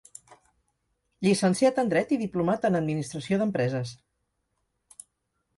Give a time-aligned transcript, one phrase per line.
[1.27, 3.95] Llicenciat en Dret i Diplomat en Administració d'Empreses.